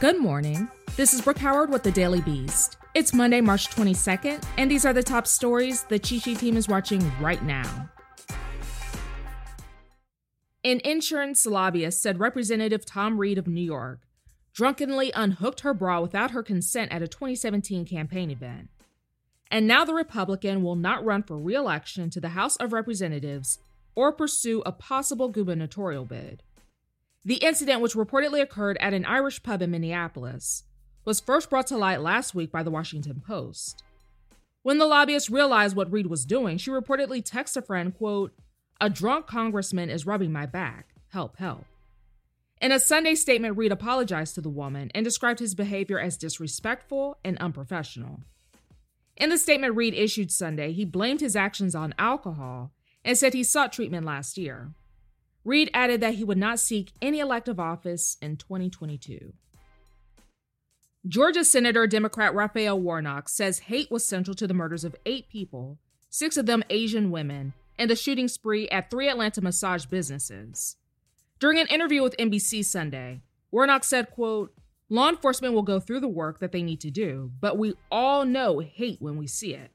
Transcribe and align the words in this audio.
Good 0.00 0.20
morning. 0.20 0.68
This 0.94 1.12
is 1.12 1.22
Brooke 1.22 1.38
Howard 1.38 1.70
with 1.70 1.82
the 1.82 1.90
Daily 1.90 2.20
Beast. 2.20 2.76
It's 2.94 3.12
Monday, 3.12 3.40
March 3.40 3.68
22nd, 3.68 4.44
and 4.56 4.70
these 4.70 4.86
are 4.86 4.92
the 4.92 5.02
top 5.02 5.26
stories 5.26 5.82
the 5.82 5.98
Cheat 5.98 6.22
Sheet 6.22 6.38
team 6.38 6.56
is 6.56 6.68
watching 6.68 7.10
right 7.18 7.42
now. 7.42 7.90
An 10.62 10.78
insurance 10.84 11.44
lobbyist 11.44 12.00
said 12.00 12.20
Representative 12.20 12.86
Tom 12.86 13.18
Reed 13.18 13.38
of 13.38 13.48
New 13.48 13.60
York 13.60 14.02
drunkenly 14.54 15.10
unhooked 15.16 15.62
her 15.62 15.74
bra 15.74 16.00
without 16.00 16.30
her 16.30 16.44
consent 16.44 16.92
at 16.92 17.02
a 17.02 17.08
2017 17.08 17.84
campaign 17.84 18.30
event. 18.30 18.68
And 19.50 19.66
now 19.66 19.84
the 19.84 19.94
Republican 19.94 20.62
will 20.62 20.76
not 20.76 21.04
run 21.04 21.24
for 21.24 21.36
re 21.36 21.56
election 21.56 22.08
to 22.10 22.20
the 22.20 22.28
House 22.28 22.54
of 22.58 22.72
Representatives 22.72 23.58
or 23.96 24.12
pursue 24.12 24.62
a 24.64 24.70
possible 24.70 25.28
gubernatorial 25.28 26.04
bid. 26.04 26.44
The 27.28 27.44
incident, 27.44 27.82
which 27.82 27.92
reportedly 27.92 28.40
occurred 28.40 28.78
at 28.80 28.94
an 28.94 29.04
Irish 29.04 29.42
pub 29.42 29.60
in 29.60 29.70
Minneapolis, 29.70 30.64
was 31.04 31.20
first 31.20 31.50
brought 31.50 31.66
to 31.66 31.76
light 31.76 32.00
last 32.00 32.34
week 32.34 32.50
by 32.50 32.62
the 32.62 32.70
Washington 32.70 33.20
Post. 33.20 33.82
When 34.62 34.78
the 34.78 34.86
lobbyist 34.86 35.28
realized 35.28 35.76
what 35.76 35.92
Reed 35.92 36.06
was 36.06 36.24
doing, 36.24 36.56
she 36.56 36.70
reportedly 36.70 37.22
texted 37.22 37.58
a 37.58 37.62
friend, 37.62 37.94
quote, 37.94 38.32
A 38.80 38.88
drunk 38.88 39.26
congressman 39.26 39.90
is 39.90 40.06
rubbing 40.06 40.32
my 40.32 40.46
back. 40.46 40.94
Help, 41.08 41.36
help. 41.36 41.66
In 42.62 42.72
a 42.72 42.80
Sunday 42.80 43.14
statement, 43.14 43.58
Reed 43.58 43.72
apologized 43.72 44.34
to 44.36 44.40
the 44.40 44.48
woman 44.48 44.90
and 44.94 45.04
described 45.04 45.40
his 45.40 45.54
behavior 45.54 46.00
as 46.00 46.16
disrespectful 46.16 47.18
and 47.22 47.36
unprofessional. 47.36 48.20
In 49.18 49.28
the 49.28 49.36
statement 49.36 49.76
Reed 49.76 49.92
issued 49.92 50.32
Sunday, 50.32 50.72
he 50.72 50.86
blamed 50.86 51.20
his 51.20 51.36
actions 51.36 51.74
on 51.74 51.92
alcohol 51.98 52.72
and 53.04 53.18
said 53.18 53.34
he 53.34 53.44
sought 53.44 53.74
treatment 53.74 54.06
last 54.06 54.38
year. 54.38 54.72
Reed 55.44 55.70
added 55.72 56.00
that 56.00 56.14
he 56.14 56.24
would 56.24 56.38
not 56.38 56.60
seek 56.60 56.92
any 57.00 57.20
elective 57.20 57.58
office 57.58 58.16
in 58.20 58.36
2022. 58.36 59.32
Georgia 61.06 61.44
Senator 61.44 61.86
Democrat 61.86 62.34
Raphael 62.34 62.78
Warnock 62.78 63.28
says 63.28 63.60
hate 63.60 63.90
was 63.90 64.04
central 64.04 64.34
to 64.34 64.46
the 64.46 64.54
murders 64.54 64.84
of 64.84 64.96
eight 65.06 65.28
people, 65.28 65.78
six 66.10 66.36
of 66.36 66.46
them 66.46 66.62
Asian 66.68 67.10
women, 67.10 67.54
and 67.78 67.88
the 67.88 67.96
shooting 67.96 68.28
spree 68.28 68.68
at 68.68 68.90
three 68.90 69.08
Atlanta 69.08 69.40
massage 69.40 69.86
businesses. 69.86 70.76
During 71.38 71.58
an 71.58 71.68
interview 71.68 72.02
with 72.02 72.16
NBC 72.16 72.64
Sunday, 72.64 73.22
Warnock 73.50 73.84
said, 73.84 74.10
quote, 74.10 74.52
Law 74.90 75.08
enforcement 75.08 75.54
will 75.54 75.62
go 75.62 75.78
through 75.78 76.00
the 76.00 76.08
work 76.08 76.40
that 76.40 76.50
they 76.50 76.62
need 76.62 76.80
to 76.80 76.90
do, 76.90 77.30
but 77.40 77.58
we 77.58 77.74
all 77.90 78.24
know 78.24 78.58
hate 78.58 79.00
when 79.00 79.16
we 79.16 79.26
see 79.26 79.54
it. 79.54 79.70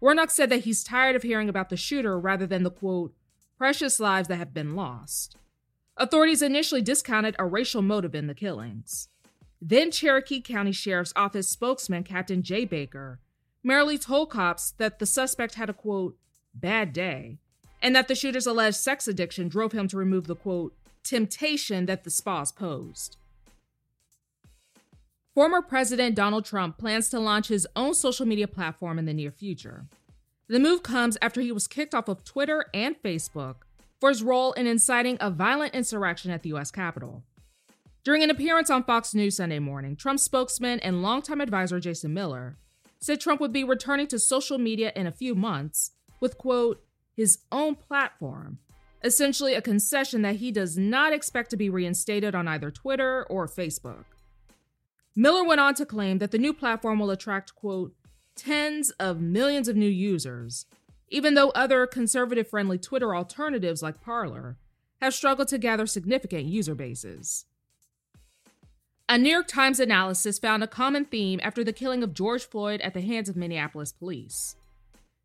Warnock 0.00 0.30
said 0.30 0.50
that 0.50 0.64
he's 0.64 0.84
tired 0.84 1.16
of 1.16 1.22
hearing 1.22 1.48
about 1.48 1.70
the 1.70 1.76
shooter 1.76 2.18
rather 2.18 2.46
than 2.46 2.64
the 2.64 2.70
quote, 2.70 3.14
precious 3.58 3.98
lives 3.98 4.28
that 4.28 4.36
have 4.36 4.54
been 4.54 4.76
lost. 4.76 5.36
Authorities 5.96 6.42
initially 6.42 6.80
discounted 6.80 7.34
a 7.38 7.44
racial 7.44 7.82
motive 7.82 8.14
in 8.14 8.28
the 8.28 8.34
killings. 8.34 9.08
Then 9.60 9.90
Cherokee 9.90 10.40
County 10.40 10.70
Sheriff's 10.70 11.12
Office 11.16 11.48
spokesman 11.48 12.04
Captain 12.04 12.42
Jay 12.44 12.64
Baker 12.64 13.18
merely 13.64 13.98
told 13.98 14.30
cops 14.30 14.70
that 14.78 15.00
the 15.00 15.06
suspect 15.06 15.56
had 15.56 15.68
a 15.68 15.72
quote, 15.72 16.16
bad 16.54 16.92
day, 16.92 17.38
and 17.82 17.96
that 17.96 18.06
the 18.06 18.14
shooter's 18.14 18.46
alleged 18.46 18.76
sex 18.76 19.08
addiction 19.08 19.48
drove 19.48 19.72
him 19.72 19.88
to 19.88 19.96
remove 19.96 20.28
the 20.28 20.36
quote, 20.36 20.72
temptation 21.02 21.86
that 21.86 22.04
the 22.04 22.10
spas 22.10 22.52
posed. 22.52 23.16
Former 25.34 25.62
President 25.62 26.14
Donald 26.14 26.44
Trump 26.44 26.78
plans 26.78 27.08
to 27.10 27.18
launch 27.18 27.48
his 27.48 27.66
own 27.74 27.94
social 27.94 28.26
media 28.26 28.46
platform 28.46 28.98
in 29.00 29.04
the 29.04 29.14
near 29.14 29.32
future. 29.32 29.86
The 30.48 30.58
move 30.58 30.82
comes 30.82 31.18
after 31.20 31.42
he 31.42 31.52
was 31.52 31.66
kicked 31.66 31.94
off 31.94 32.08
of 32.08 32.24
Twitter 32.24 32.64
and 32.72 32.96
Facebook 33.02 33.56
for 34.00 34.08
his 34.08 34.22
role 34.22 34.52
in 34.52 34.66
inciting 34.66 35.18
a 35.20 35.30
violent 35.30 35.74
insurrection 35.74 36.30
at 36.30 36.42
the 36.42 36.48
U.S. 36.50 36.70
Capitol. 36.70 37.22
During 38.02 38.22
an 38.22 38.30
appearance 38.30 38.70
on 38.70 38.84
Fox 38.84 39.14
News 39.14 39.36
Sunday 39.36 39.58
morning, 39.58 39.94
Trump 39.94 40.20
spokesman 40.20 40.80
and 40.80 41.02
longtime 41.02 41.42
advisor 41.42 41.78
Jason 41.80 42.14
Miller 42.14 42.56
said 42.98 43.20
Trump 43.20 43.40
would 43.40 43.52
be 43.52 43.62
returning 43.62 44.06
to 44.06 44.18
social 44.18 44.56
media 44.56 44.90
in 44.96 45.06
a 45.06 45.12
few 45.12 45.34
months 45.34 45.90
with, 46.20 46.38
quote, 46.38 46.82
his 47.14 47.38
own 47.52 47.74
platform, 47.74 48.58
essentially 49.04 49.54
a 49.54 49.60
concession 49.60 50.22
that 50.22 50.36
he 50.36 50.50
does 50.50 50.78
not 50.78 51.12
expect 51.12 51.50
to 51.50 51.56
be 51.56 51.68
reinstated 51.68 52.34
on 52.34 52.48
either 52.48 52.70
Twitter 52.70 53.26
or 53.28 53.46
Facebook. 53.46 54.04
Miller 55.14 55.44
went 55.44 55.60
on 55.60 55.74
to 55.74 55.84
claim 55.84 56.18
that 56.18 56.30
the 56.30 56.38
new 56.38 56.54
platform 56.54 56.98
will 57.00 57.10
attract, 57.10 57.54
quote, 57.54 57.92
tens 58.38 58.90
of 58.92 59.20
millions 59.20 59.68
of 59.68 59.76
new 59.76 59.88
users, 59.88 60.64
even 61.10 61.34
though 61.34 61.50
other 61.50 61.86
conservative 61.86 62.48
friendly 62.48 62.78
Twitter 62.78 63.14
alternatives 63.14 63.82
like 63.82 64.00
Parler 64.00 64.56
have 65.02 65.12
struggled 65.12 65.48
to 65.48 65.58
gather 65.58 65.86
significant 65.86 66.44
user 66.44 66.74
bases. 66.74 67.44
A 69.08 69.16
New 69.18 69.30
York 69.30 69.48
Times 69.48 69.80
analysis 69.80 70.38
found 70.38 70.62
a 70.62 70.66
common 70.66 71.04
theme 71.04 71.40
after 71.42 71.64
the 71.64 71.72
killing 71.72 72.02
of 72.02 72.14
George 72.14 72.44
Floyd 72.44 72.80
at 72.82 72.94
the 72.94 73.00
hands 73.00 73.28
of 73.28 73.36
Minneapolis 73.36 73.92
police. 73.92 74.54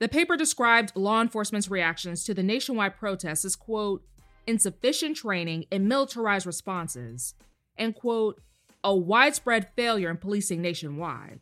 The 0.00 0.08
paper 0.08 0.36
described 0.36 0.92
law 0.94 1.20
enforcement's 1.20 1.70
reactions 1.70 2.24
to 2.24 2.34
the 2.34 2.42
nationwide 2.42 2.96
protests 2.96 3.44
as, 3.44 3.56
quote, 3.56 4.02
insufficient 4.46 5.16
training 5.16 5.66
and 5.72 5.88
militarized 5.88 6.46
responses, 6.46 7.34
and, 7.76 7.94
quote, 7.94 8.40
a 8.84 8.94
widespread 8.94 9.68
failure 9.76 10.10
in 10.10 10.16
policing 10.16 10.60
nationwide. 10.62 11.40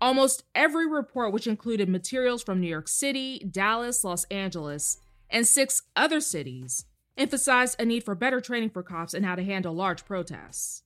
Almost 0.00 0.44
every 0.54 0.86
report, 0.86 1.32
which 1.32 1.46
included 1.46 1.88
materials 1.88 2.42
from 2.42 2.60
New 2.60 2.68
York 2.68 2.88
City, 2.88 3.40
Dallas, 3.50 4.04
Los 4.04 4.24
Angeles, 4.24 4.98
and 5.28 5.46
six 5.46 5.82
other 5.96 6.20
cities, 6.20 6.84
emphasized 7.16 7.80
a 7.80 7.84
need 7.84 8.04
for 8.04 8.14
better 8.14 8.40
training 8.40 8.70
for 8.70 8.82
cops 8.82 9.12
and 9.12 9.26
how 9.26 9.34
to 9.34 9.42
handle 9.42 9.74
large 9.74 10.04
protests. 10.04 10.84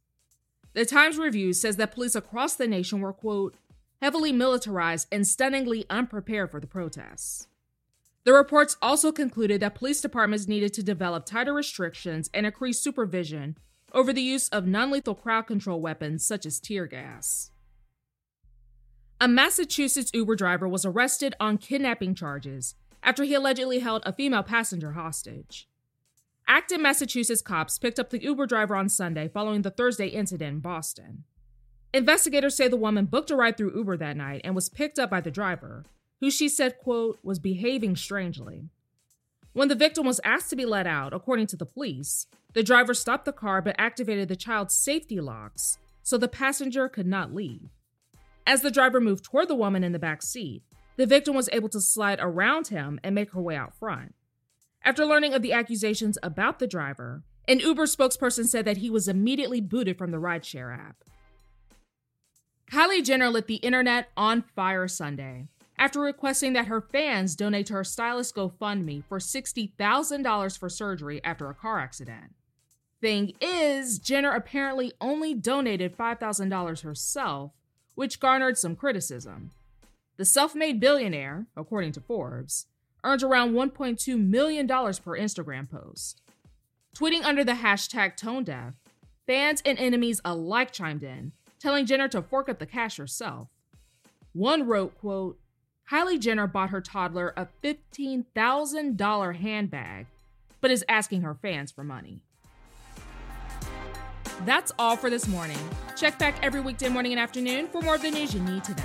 The 0.72 0.86
Times 0.86 1.18
Review 1.18 1.52
says 1.52 1.76
that 1.76 1.92
police 1.92 2.14
across 2.14 2.56
the 2.56 2.66
nation 2.66 3.00
were, 3.00 3.12
quote, 3.12 3.56
heavily 4.00 4.32
militarized 4.32 5.06
and 5.12 5.28
stunningly 5.28 5.84
unprepared 5.90 6.50
for 6.50 6.58
the 6.58 6.66
protests. 6.66 7.46
The 8.24 8.32
reports 8.32 8.76
also 8.82 9.12
concluded 9.12 9.60
that 9.60 9.74
police 9.74 10.00
departments 10.00 10.48
needed 10.48 10.72
to 10.74 10.82
develop 10.82 11.26
tighter 11.26 11.52
restrictions 11.52 12.30
and 12.32 12.46
increase 12.46 12.80
supervision 12.80 13.56
over 13.92 14.12
the 14.12 14.22
use 14.22 14.48
of 14.48 14.66
non 14.66 14.90
lethal 14.90 15.14
crowd 15.14 15.42
control 15.42 15.80
weapons 15.80 16.24
such 16.24 16.46
as 16.46 16.58
tear 16.58 16.86
gas. 16.86 17.51
A 19.22 19.28
Massachusetts 19.28 20.10
Uber 20.12 20.34
driver 20.34 20.68
was 20.68 20.84
arrested 20.84 21.36
on 21.38 21.56
kidnapping 21.56 22.12
charges 22.12 22.74
after 23.04 23.22
he 23.22 23.34
allegedly 23.34 23.78
held 23.78 24.02
a 24.04 24.12
female 24.12 24.42
passenger 24.42 24.94
hostage. 24.94 25.68
Acton, 26.48 26.82
Massachusetts 26.82 27.40
cops 27.40 27.78
picked 27.78 28.00
up 28.00 28.10
the 28.10 28.20
Uber 28.20 28.46
driver 28.46 28.74
on 28.74 28.88
Sunday 28.88 29.28
following 29.28 29.62
the 29.62 29.70
Thursday 29.70 30.08
incident 30.08 30.54
in 30.54 30.58
Boston. 30.58 31.22
Investigators 31.94 32.56
say 32.56 32.66
the 32.66 32.76
woman 32.76 33.04
booked 33.04 33.30
a 33.30 33.36
ride 33.36 33.56
through 33.56 33.76
Uber 33.76 33.96
that 33.98 34.16
night 34.16 34.40
and 34.42 34.56
was 34.56 34.68
picked 34.68 34.98
up 34.98 35.10
by 35.10 35.20
the 35.20 35.30
driver, 35.30 35.84
who 36.18 36.28
she 36.28 36.48
said, 36.48 36.78
quote, 36.78 37.20
was 37.22 37.38
behaving 37.38 37.94
strangely. 37.94 38.70
When 39.52 39.68
the 39.68 39.76
victim 39.76 40.04
was 40.04 40.20
asked 40.24 40.50
to 40.50 40.56
be 40.56 40.66
let 40.66 40.88
out, 40.88 41.12
according 41.12 41.46
to 41.46 41.56
the 41.56 41.64
police, 41.64 42.26
the 42.54 42.64
driver 42.64 42.92
stopped 42.92 43.26
the 43.26 43.32
car 43.32 43.62
but 43.62 43.76
activated 43.78 44.26
the 44.26 44.34
child's 44.34 44.74
safety 44.74 45.20
locks 45.20 45.78
so 46.02 46.18
the 46.18 46.26
passenger 46.26 46.88
could 46.88 47.06
not 47.06 47.32
leave. 47.32 47.70
As 48.46 48.62
the 48.62 48.70
driver 48.70 49.00
moved 49.00 49.24
toward 49.24 49.48
the 49.48 49.54
woman 49.54 49.84
in 49.84 49.92
the 49.92 49.98
back 49.98 50.22
seat, 50.22 50.62
the 50.96 51.06
victim 51.06 51.34
was 51.34 51.48
able 51.52 51.68
to 51.70 51.80
slide 51.80 52.18
around 52.20 52.68
him 52.68 52.98
and 53.02 53.14
make 53.14 53.32
her 53.32 53.40
way 53.40 53.56
out 53.56 53.74
front. 53.74 54.14
After 54.84 55.06
learning 55.06 55.32
of 55.32 55.42
the 55.42 55.52
accusations 55.52 56.18
about 56.22 56.58
the 56.58 56.66
driver, 56.66 57.22
an 57.46 57.60
Uber 57.60 57.84
spokesperson 57.86 58.46
said 58.46 58.64
that 58.64 58.78
he 58.78 58.90
was 58.90 59.08
immediately 59.08 59.60
booted 59.60 59.96
from 59.96 60.10
the 60.10 60.18
rideshare 60.18 60.76
app. 60.76 60.96
Kylie 62.70 63.04
Jenner 63.04 63.28
lit 63.28 63.46
the 63.46 63.56
internet 63.56 64.08
on 64.16 64.42
fire 64.56 64.88
Sunday 64.88 65.48
after 65.78 66.00
requesting 66.00 66.52
that 66.54 66.66
her 66.66 66.80
fans 66.80 67.36
donate 67.36 67.66
to 67.66 67.74
her 67.74 67.84
stylist 67.84 68.34
GoFundMe 68.34 69.04
for 69.04 69.18
$60,000 69.18 70.58
for 70.58 70.68
surgery 70.68 71.22
after 71.22 71.48
a 71.48 71.54
car 71.54 71.78
accident. 71.78 72.34
Thing 73.00 73.32
is, 73.40 73.98
Jenner 73.98 74.32
apparently 74.32 74.92
only 75.00 75.34
donated 75.34 75.96
$5,000 75.96 76.82
herself 76.82 77.52
which 77.94 78.20
garnered 78.20 78.58
some 78.58 78.76
criticism. 78.76 79.50
The 80.16 80.24
self 80.24 80.54
made 80.54 80.80
billionaire, 80.80 81.46
according 81.56 81.92
to 81.92 82.00
Forbes, 82.00 82.66
earns 83.04 83.24
around 83.24 83.54
$1.2 83.54 84.18
million 84.18 84.66
per 84.66 85.18
Instagram 85.18 85.70
post. 85.70 86.20
Tweeting 86.96 87.24
under 87.24 87.42
the 87.42 87.52
hashtag 87.52 88.16
ToneDeaf, 88.16 88.74
fans 89.26 89.62
and 89.64 89.78
enemies 89.78 90.20
alike 90.24 90.72
chimed 90.72 91.02
in, 91.02 91.32
telling 91.58 91.86
Jenner 91.86 92.08
to 92.08 92.22
fork 92.22 92.48
up 92.48 92.58
the 92.58 92.66
cash 92.66 92.96
herself. 92.96 93.48
One 94.32 94.66
wrote, 94.66 94.98
quote, 94.98 95.38
Kylie 95.90 96.20
Jenner 96.20 96.46
bought 96.46 96.70
her 96.70 96.80
toddler 96.80 97.32
a 97.36 97.48
$15,000 97.62 99.36
handbag, 99.36 100.06
but 100.60 100.70
is 100.70 100.84
asking 100.88 101.22
her 101.22 101.34
fans 101.34 101.70
for 101.70 101.84
money. 101.84 102.20
That's 104.44 104.72
all 104.78 104.96
for 104.96 105.10
this 105.10 105.28
morning. 105.28 105.58
Check 105.96 106.18
back 106.18 106.34
every 106.42 106.60
weekday 106.60 106.88
morning 106.88 107.12
and 107.12 107.20
afternoon 107.20 107.68
for 107.68 107.80
more 107.80 107.94
of 107.94 108.02
the 108.02 108.10
news 108.10 108.34
you 108.34 108.40
need 108.40 108.64
to 108.64 108.74
know. 108.74 108.82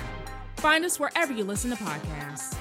Find 0.56 0.84
us 0.84 0.98
wherever 1.00 1.32
you 1.32 1.44
listen 1.44 1.70
to 1.70 1.76
podcasts. 1.76 2.56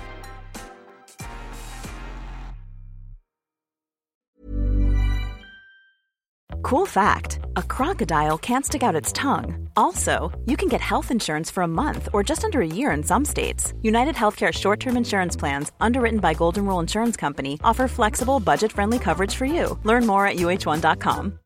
Cool 6.63 6.85
fact 6.85 7.39
a 7.55 7.63
crocodile 7.63 8.37
can't 8.37 8.65
stick 8.65 8.83
out 8.83 8.93
its 8.93 9.13
tongue. 9.13 9.69
Also, 9.77 10.37
you 10.45 10.57
can 10.57 10.67
get 10.67 10.81
health 10.81 11.11
insurance 11.11 11.49
for 11.49 11.63
a 11.63 11.67
month 11.67 12.09
or 12.13 12.23
just 12.23 12.43
under 12.43 12.61
a 12.61 12.67
year 12.67 12.91
in 12.91 13.03
some 13.03 13.23
states. 13.23 13.73
United 13.81 14.15
Healthcare 14.15 14.53
short 14.53 14.79
term 14.79 14.97
insurance 14.97 15.35
plans, 15.37 15.71
underwritten 15.79 16.19
by 16.19 16.33
Golden 16.33 16.65
Rule 16.65 16.79
Insurance 16.81 17.15
Company, 17.15 17.57
offer 17.63 17.87
flexible, 17.87 18.39
budget 18.39 18.71
friendly 18.73 18.99
coverage 18.99 19.33
for 19.33 19.45
you. 19.45 19.79
Learn 19.83 20.05
more 20.05 20.27
at 20.27 20.37
uh1.com. 20.37 21.39